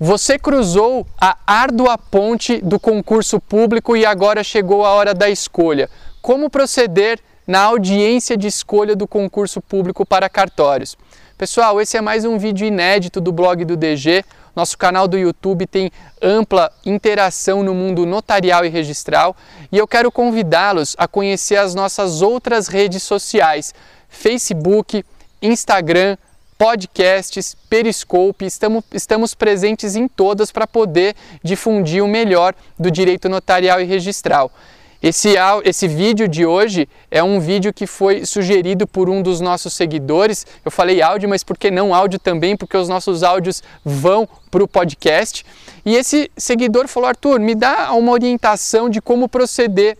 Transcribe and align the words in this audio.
Você 0.00 0.38
cruzou 0.38 1.04
a 1.20 1.36
árdua 1.44 1.98
ponte 1.98 2.58
do 2.58 2.78
concurso 2.78 3.40
público 3.40 3.96
e 3.96 4.06
agora 4.06 4.44
chegou 4.44 4.86
a 4.86 4.90
hora 4.90 5.12
da 5.12 5.28
escolha. 5.28 5.90
Como 6.22 6.48
proceder 6.48 7.18
na 7.44 7.62
audiência 7.62 8.36
de 8.36 8.46
escolha 8.46 8.94
do 8.94 9.08
concurso 9.08 9.60
público 9.60 10.06
para 10.06 10.28
cartórios? 10.28 10.96
Pessoal, 11.36 11.80
esse 11.80 11.96
é 11.96 12.00
mais 12.00 12.24
um 12.24 12.38
vídeo 12.38 12.64
inédito 12.64 13.20
do 13.20 13.32
blog 13.32 13.64
do 13.64 13.76
DG. 13.76 14.24
Nosso 14.54 14.78
canal 14.78 15.08
do 15.08 15.18
YouTube 15.18 15.66
tem 15.66 15.90
ampla 16.22 16.70
interação 16.86 17.64
no 17.64 17.74
mundo 17.74 18.06
notarial 18.06 18.64
e 18.64 18.68
registral 18.68 19.34
e 19.72 19.78
eu 19.78 19.88
quero 19.88 20.12
convidá-los 20.12 20.94
a 20.96 21.08
conhecer 21.08 21.56
as 21.56 21.74
nossas 21.74 22.22
outras 22.22 22.68
redes 22.68 23.02
sociais: 23.02 23.74
Facebook, 24.08 25.04
Instagram, 25.42 26.16
podcasts, 26.58 27.56
Periscope, 27.70 28.44
estamos, 28.44 28.82
estamos 28.92 29.32
presentes 29.32 29.94
em 29.94 30.08
todas 30.08 30.50
para 30.50 30.66
poder 30.66 31.14
difundir 31.42 32.02
o 32.02 32.08
melhor 32.08 32.52
do 32.76 32.90
direito 32.90 33.28
notarial 33.28 33.80
e 33.80 33.84
registral. 33.84 34.50
Esse, 35.00 35.36
esse 35.64 35.86
vídeo 35.86 36.26
de 36.26 36.44
hoje 36.44 36.88
é 37.08 37.22
um 37.22 37.38
vídeo 37.38 37.72
que 37.72 37.86
foi 37.86 38.26
sugerido 38.26 38.84
por 38.84 39.08
um 39.08 39.22
dos 39.22 39.40
nossos 39.40 39.72
seguidores. 39.72 40.44
Eu 40.64 40.72
falei 40.72 41.00
áudio, 41.00 41.28
mas 41.28 41.44
por 41.44 41.56
que 41.56 41.70
não 41.70 41.94
áudio 41.94 42.18
também? 42.18 42.56
Porque 42.56 42.76
os 42.76 42.88
nossos 42.88 43.22
áudios 43.22 43.62
vão 43.84 44.28
para 44.50 44.64
o 44.64 44.66
podcast. 44.66 45.46
E 45.86 45.94
esse 45.94 46.28
seguidor 46.36 46.88
falou: 46.88 47.10
Arthur, 47.10 47.38
me 47.38 47.54
dá 47.54 47.92
uma 47.92 48.10
orientação 48.10 48.90
de 48.90 49.00
como 49.00 49.28
proceder 49.28 49.96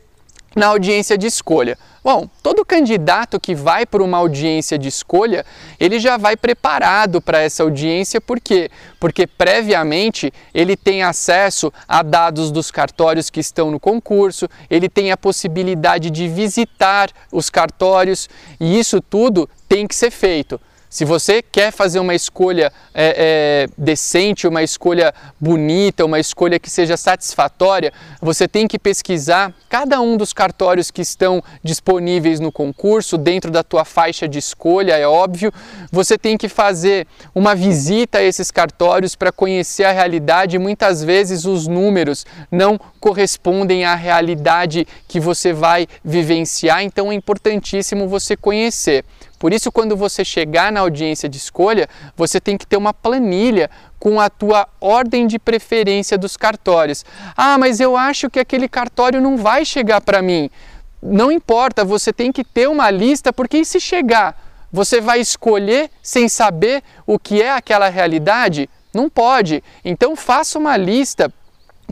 na 0.55 0.69
audiência 0.69 1.17
de 1.17 1.27
escolha. 1.27 1.79
Bom, 2.03 2.29
todo 2.43 2.65
candidato 2.65 3.39
que 3.39 3.55
vai 3.55 3.85
para 3.85 4.03
uma 4.03 4.19
audiência 4.19 4.79
de 4.79 4.89
escolha, 4.89 5.45
ele 5.79 5.99
já 5.99 6.17
vai 6.17 6.37
preparado 6.37 7.21
para 7.21 7.41
essa 7.41 7.63
audiência, 7.63 8.21
por 8.21 8.41
quê? 8.41 8.71
Porque 8.99 9.27
previamente 9.27 10.33
ele 10.55 10.77
tem 10.77 11.03
acesso 11.03 11.73
a 11.87 12.03
dados 12.03 12.51
dos 12.51 12.71
cartórios 12.71 13.29
que 13.29 13.41
estão 13.41 13.71
no 13.71 13.79
concurso, 13.79 14.49
ele 14.71 14.89
tem 14.89 15.13
a 15.13 15.17
possibilidade 15.17 16.09
de 16.09 16.29
visitar 16.29 17.11
os 17.33 17.51
cartórios 17.51 18.29
e 18.59 18.79
isso 18.79 19.03
tudo 19.03 19.49
tem 19.69 19.87
que 19.87 19.95
ser 19.95 20.11
feito. 20.11 20.61
Se 20.91 21.05
você 21.05 21.43
quer 21.43 21.71
fazer 21.71 22.01
uma 22.01 22.15
escolha 22.15 22.73
é, 22.95 23.67
é, 23.67 23.69
decente, 23.77 24.49
uma 24.49 24.63
escolha 24.63 25.13
bonita, 25.39 26.05
uma 26.05 26.19
escolha 26.19 26.59
que 26.59 26.71
seja 26.71 26.97
satisfatória, 26.97 27.93
você 28.23 28.49
tem 28.49 28.67
que 28.67 28.79
pesquisar 28.79 29.53
cada 29.69 30.01
um 30.01 30.17
dos 30.17 30.33
cartórios 30.33 30.91
que 30.91 31.03
estão 31.03 31.43
disponíveis 31.63 32.41
no 32.41 32.51
concurso, 32.51 33.19
dentro 33.19 33.51
da 33.51 33.63
tua 33.63 33.85
faixa 33.85 34.27
de 34.27 34.39
escolha, 34.39 34.97
é 34.97 35.07
óbvio. 35.07 35.53
Você 35.93 36.17
tem 36.17 36.39
que 36.39 36.49
fazer 36.49 37.07
uma 37.35 37.55
visita 37.55 38.19
a 38.19 38.23
esses 38.23 38.51
cartórios 38.51 39.15
para 39.15 39.31
conhecer 39.31 39.85
a 39.85 39.93
realidade. 39.93 40.59
Muitas 40.59 41.05
vezes 41.05 41.45
os 41.45 41.67
números 41.67 42.25
não 42.51 42.81
correspondem 42.99 43.85
à 43.85 43.95
realidade 43.95 44.87
que 45.07 45.21
você 45.21 45.53
vai 45.53 45.87
vivenciar, 46.03 46.83
então 46.83 47.13
é 47.13 47.15
importantíssimo 47.15 48.09
você 48.09 48.37
conhecer. 48.37 49.05
Por 49.39 49.53
isso, 49.53 49.71
quando 49.71 49.97
você 49.97 50.25
chegar 50.25 50.73
na 50.73 50.81
audiência 50.81 51.29
de 51.29 51.37
escolha, 51.37 51.89
você 52.17 52.41
tem 52.41 52.59
que 52.59 52.67
ter 52.67 52.77
uma 52.77 52.93
planilha 52.93 53.71
com 53.99 54.21
a 54.21 54.29
tua 54.29 54.67
ordem 54.81 55.27
de 55.27 55.39
preferência 55.39 56.19
dos 56.19 56.37
cartórios. 56.37 57.05
Ah, 57.37 57.57
mas 57.57 57.79
eu 57.79 57.97
acho 57.97 58.29
que 58.29 58.41
aquele 58.41 58.69
cartório 58.69 59.21
não 59.21 59.37
vai 59.37 59.65
chegar 59.65 60.01
para 60.01 60.21
mim. 60.21 60.51
Não 61.01 61.31
importa, 61.31 61.85
você 61.85 62.13
tem 62.13 62.33
que 62.33 62.43
ter 62.43 62.69
uma 62.69 62.91
lista, 62.91 63.33
porque 63.33 63.59
e 63.59 63.65
se 63.65 63.79
chegar, 63.79 64.37
você 64.73 65.01
vai 65.01 65.21
escolher 65.21 65.91
sem 66.03 66.29
saber 66.29 66.83
o 67.07 67.19
que 67.19 67.41
é 67.41 67.51
aquela 67.53 67.89
realidade? 67.89 68.69
Não 68.93 69.09
pode. 69.09 69.63
Então 69.85 70.17
faça 70.17 70.59
uma 70.59 70.77
lista 70.77 71.33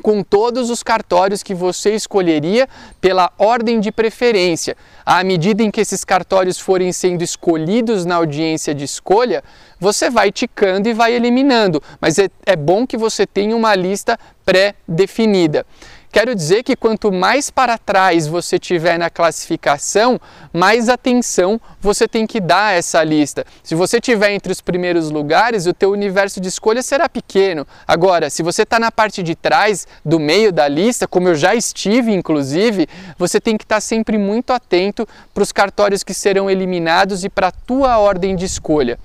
com 0.02 0.22
todos 0.22 0.70
os 0.70 0.82
cartórios 0.82 1.42
que 1.42 1.54
você 1.54 1.94
escolheria 1.94 2.68
pela 3.00 3.32
ordem 3.38 3.80
de 3.80 3.90
preferência. 3.90 4.76
À 5.04 5.22
medida 5.24 5.62
em 5.62 5.70
que 5.70 5.80
esses 5.80 6.04
cartórios 6.04 6.58
forem 6.58 6.92
sendo 6.92 7.22
escolhidos 7.22 8.04
na 8.04 8.16
audiência 8.16 8.74
de 8.74 8.84
escolha, 8.84 9.42
você 9.78 10.08
vai 10.08 10.30
ticando 10.32 10.88
e 10.88 10.94
vai 10.94 11.12
eliminando, 11.12 11.82
mas 12.00 12.18
é, 12.18 12.28
é 12.44 12.56
bom 12.56 12.86
que 12.86 12.96
você 12.96 13.26
tenha 13.26 13.54
uma 13.54 13.74
lista 13.74 14.18
pré-definida. 14.44 15.66
Quero 16.16 16.34
dizer 16.34 16.62
que 16.62 16.74
quanto 16.74 17.12
mais 17.12 17.50
para 17.50 17.76
trás 17.76 18.26
você 18.26 18.58
tiver 18.58 18.98
na 18.98 19.10
classificação, 19.10 20.18
mais 20.50 20.88
atenção 20.88 21.60
você 21.78 22.08
tem 22.08 22.26
que 22.26 22.40
dar 22.40 22.68
a 22.68 22.72
essa 22.72 23.04
lista. 23.04 23.44
Se 23.62 23.74
você 23.74 24.00
tiver 24.00 24.30
entre 24.30 24.50
os 24.50 24.62
primeiros 24.62 25.10
lugares, 25.10 25.66
o 25.66 25.74
teu 25.74 25.90
universo 25.90 26.40
de 26.40 26.48
escolha 26.48 26.80
será 26.80 27.06
pequeno. 27.06 27.66
Agora, 27.86 28.30
se 28.30 28.42
você 28.42 28.62
está 28.62 28.78
na 28.78 28.90
parte 28.90 29.22
de 29.22 29.34
trás, 29.34 29.86
do 30.02 30.18
meio 30.18 30.50
da 30.50 30.66
lista, 30.66 31.06
como 31.06 31.28
eu 31.28 31.34
já 31.34 31.54
estive, 31.54 32.14
inclusive, 32.14 32.88
você 33.18 33.38
tem 33.38 33.58
que 33.58 33.64
estar 33.64 33.76
tá 33.76 33.80
sempre 33.82 34.16
muito 34.16 34.54
atento 34.54 35.06
para 35.34 35.42
os 35.42 35.52
cartórios 35.52 36.02
que 36.02 36.14
serão 36.14 36.48
eliminados 36.48 37.24
e 37.24 37.28
para 37.28 37.48
a 37.48 37.52
tua 37.52 37.98
ordem 37.98 38.34
de 38.34 38.46
escolha. 38.46 38.98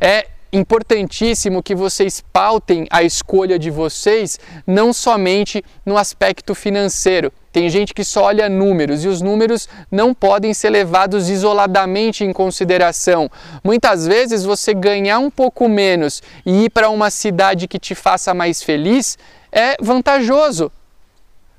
É 0.00 0.28
importantíssimo 0.52 1.62
que 1.62 1.74
vocês 1.74 2.22
pautem 2.32 2.86
a 2.90 3.02
escolha 3.02 3.58
de 3.58 3.70
vocês 3.70 4.38
não 4.66 4.92
somente 4.92 5.64
no 5.84 5.96
aspecto 5.96 6.54
financeiro. 6.54 7.32
Tem 7.50 7.68
gente 7.68 7.94
que 7.94 8.04
só 8.04 8.24
olha 8.24 8.48
números 8.48 9.04
e 9.04 9.08
os 9.08 9.22
números 9.22 9.68
não 9.90 10.14
podem 10.14 10.52
ser 10.52 10.70
levados 10.70 11.28
isoladamente 11.28 12.24
em 12.24 12.32
consideração. 12.32 13.30
Muitas 13.64 14.06
vezes 14.06 14.44
você 14.44 14.74
ganhar 14.74 15.18
um 15.18 15.30
pouco 15.30 15.68
menos 15.68 16.22
e 16.44 16.64
ir 16.64 16.70
para 16.70 16.90
uma 16.90 17.10
cidade 17.10 17.68
que 17.68 17.78
te 17.78 17.94
faça 17.94 18.34
mais 18.34 18.62
feliz 18.62 19.18
é 19.50 19.76
vantajoso. 19.80 20.70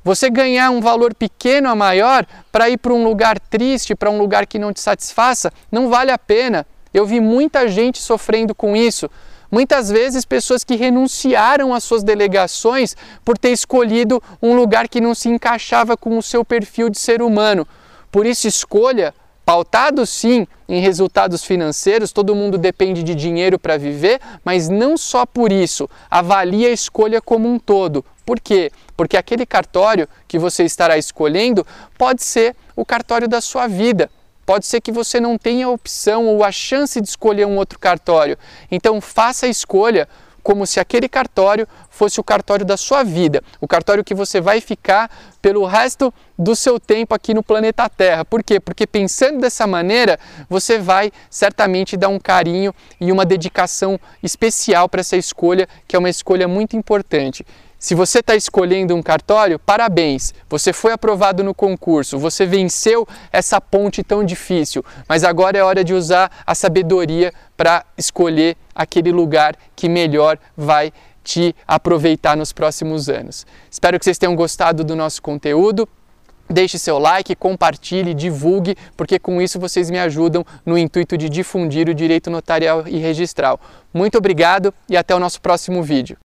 Você 0.04 0.30
ganhar 0.30 0.70
um 0.70 0.82
valor 0.82 1.16
pequeno 1.16 1.70
a 1.70 1.76
maior 1.76 2.26
para 2.52 2.70
ir 2.70 2.78
para 2.78 2.94
um 2.94 3.04
lugar 3.04 3.40
triste, 3.40 3.96
para 3.96 4.12
um 4.12 4.18
lugar 4.18 4.46
que 4.46 4.60
não 4.60 4.74
te 4.74 4.82
satisfaça, 4.82 5.52
não 5.72 5.90
vale 5.90 6.12
a 6.12 6.18
pena. 6.18 6.66
Eu 6.94 7.06
vi 7.06 7.20
muita 7.20 7.68
gente 7.68 8.00
sofrendo 8.00 8.54
com 8.54 8.76
isso. 8.76 9.10
Muitas 9.52 9.90
vezes 9.90 10.26
pessoas 10.26 10.64
que 10.64 10.76
renunciaram 10.76 11.74
às 11.74 11.84
suas 11.84 12.04
delegações 12.04 12.96
por 13.24 13.38
ter 13.38 13.52
escolhido 13.52 14.22
um 14.42 14.56
lugar 14.56 14.88
que 14.88 15.00
não 15.00 15.14
se 15.14 15.30
encaixava 15.30 15.96
com 15.96 16.18
o 16.18 16.24
seu 16.24 16.44
perfil 16.44 16.90
de 16.90 16.98
ser 16.98 17.22
humano. 17.22 17.68
Por 18.12 18.26
isso, 18.26 18.48
escolha, 18.48 19.14
pautado 19.46 20.06
sim 20.06 20.48
em 20.68 20.80
resultados 20.80 21.44
financeiros, 21.44 22.12
todo 22.12 22.36
mundo 22.36 22.58
depende 22.58 23.04
de 23.04 23.14
dinheiro 23.14 23.60
para 23.60 23.78
viver, 23.78 24.20
mas 24.44 24.70
não 24.70 24.98
só 24.98 25.26
por 25.26 25.52
isso. 25.52 25.90
Avalie 26.10 26.66
a 26.66 26.72
escolha 26.72 27.22
como 27.22 27.48
um 27.48 27.60
todo. 27.60 28.04
Por 28.26 28.40
quê? 28.40 28.72
Porque 28.96 29.18
aquele 29.18 29.46
cartório 29.46 30.08
que 30.28 30.40
você 30.40 30.64
estará 30.64 30.98
escolhendo 30.98 31.66
pode 31.98 32.24
ser 32.24 32.56
o 32.76 32.86
cartório 32.86 33.28
da 33.28 33.42
sua 33.42 33.68
vida. 33.68 34.10
Pode 34.46 34.66
ser 34.66 34.82
que 34.82 34.92
você 34.92 35.20
não 35.20 35.38
tenha 35.38 35.66
a 35.66 35.70
opção 35.70 36.26
ou 36.28 36.44
a 36.44 36.52
chance 36.52 37.00
de 37.00 37.08
escolher 37.08 37.46
um 37.46 37.58
outro 37.58 37.80
cartório. 37.80 38.38
Então 38.70 39.00
faça 39.00 39.46
a 39.46 39.50
escolha 39.50 40.08
como 40.44 40.68
se 40.68 40.80
aquele 40.80 41.08
cartório 41.08 41.66
fosse 41.90 42.20
o 42.20 42.24
cartório 42.24 42.66
da 42.66 42.76
sua 42.76 43.02
vida, 43.02 43.42
o 43.62 43.68
cartório 43.68 44.04
que 44.04 44.14
você 44.14 44.42
vai 44.42 44.60
ficar 44.60 45.10
pelo 45.42 45.66
resto 45.66 46.14
do 46.38 46.56
seu 46.56 46.80
tempo 46.80 47.16
aqui 47.16 47.34
no 47.34 47.42
planeta 47.42 47.88
Terra. 47.88 48.26
Por 48.26 48.44
quê? 48.44 48.60
Porque 48.60 48.86
pensando 48.86 49.40
dessa 49.40 49.66
maneira, 49.66 50.20
você 50.50 50.78
vai 50.78 51.12
certamente 51.30 51.96
dar 51.96 52.10
um 52.10 52.20
carinho 52.20 52.76
e 53.00 53.12
uma 53.12 53.26
dedicação 53.26 53.98
especial 54.22 54.90
para 54.90 55.00
essa 55.00 55.16
escolha, 55.16 55.68
que 55.88 55.96
é 55.96 56.00
uma 56.00 56.10
escolha 56.10 56.48
muito 56.48 56.76
importante. 56.76 57.46
Se 57.84 57.96
você 57.96 58.20
está 58.20 58.34
escolhendo 58.34 58.96
um 58.96 59.04
cartório, 59.04 59.60
parabéns, 59.60 60.34
você 60.50 60.72
foi 60.72 60.94
aprovado 60.94 61.44
no 61.44 61.54
concurso, 61.54 62.18
você 62.18 62.46
venceu 62.46 63.06
essa 63.30 63.60
ponte 63.60 64.02
tão 64.02 64.24
difícil, 64.24 64.86
mas 65.06 65.26
agora 65.26 65.58
é 65.58 65.62
hora 65.62 65.84
de 65.84 65.94
usar 65.94 66.32
a 66.48 66.56
sabedoria 66.56 67.34
para 67.58 67.86
escolher 67.98 68.56
aquele 68.74 69.12
lugar 69.12 69.58
que 69.76 69.90
melhor 69.90 70.40
vai 70.56 70.94
te 71.26 71.54
aproveitar 71.68 72.38
nos 72.38 72.54
próximos 72.54 73.10
anos. 73.10 73.46
Espero 73.70 74.00
que 74.00 74.06
vocês 74.06 74.18
tenham 74.18 74.34
gostado 74.34 74.86
do 74.86 74.96
nosso 74.96 75.22
conteúdo. 75.22 75.86
Deixe 76.50 76.80
seu 76.80 76.98
like, 76.98 77.36
compartilhe, 77.36 78.14
divulgue, 78.14 78.78
porque 78.96 79.20
com 79.20 79.42
isso 79.42 79.60
vocês 79.60 79.92
me 79.92 80.00
ajudam 80.00 80.46
no 80.66 80.78
intuito 80.78 81.18
de 81.18 81.28
difundir 81.28 81.90
o 81.90 81.94
direito 81.94 82.30
notarial 82.30 82.88
e 82.88 82.98
registral. 82.98 83.60
Muito 83.94 84.18
obrigado 84.18 84.74
e 84.90 84.96
até 84.96 85.14
o 85.14 85.20
nosso 85.20 85.42
próximo 85.42 85.84
vídeo. 85.84 86.18